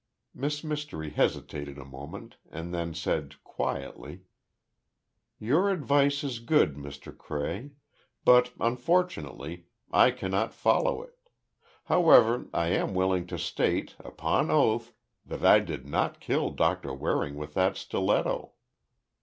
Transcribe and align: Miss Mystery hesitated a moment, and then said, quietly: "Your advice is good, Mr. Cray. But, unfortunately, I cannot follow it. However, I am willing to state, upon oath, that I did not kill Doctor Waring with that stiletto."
Miss 0.33 0.63
Mystery 0.63 1.11
hesitated 1.11 1.77
a 1.77 1.85
moment, 1.85 2.37
and 2.49 2.73
then 2.73 2.91
said, 2.95 3.35
quietly: 3.43 4.21
"Your 5.37 5.69
advice 5.69 6.23
is 6.23 6.39
good, 6.39 6.73
Mr. 6.75 7.15
Cray. 7.15 7.73
But, 8.25 8.51
unfortunately, 8.59 9.67
I 9.91 10.09
cannot 10.09 10.55
follow 10.55 11.03
it. 11.03 11.29
However, 11.83 12.47
I 12.51 12.69
am 12.69 12.95
willing 12.95 13.27
to 13.27 13.37
state, 13.37 13.95
upon 13.99 14.49
oath, 14.49 14.91
that 15.23 15.45
I 15.45 15.59
did 15.59 15.85
not 15.87 16.19
kill 16.19 16.49
Doctor 16.49 16.91
Waring 16.95 17.35
with 17.35 17.53
that 17.53 17.77
stiletto." 17.77 18.53